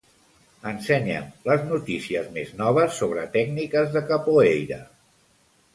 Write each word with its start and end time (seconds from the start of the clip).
Ensenya'm 0.69 1.27
les 1.49 1.67
notícies 1.73 2.33
més 2.39 2.51
noves 2.63 2.97
sobre 3.03 3.27
tècniques 3.39 3.95
de 3.99 4.05
capoeira. 4.11 4.83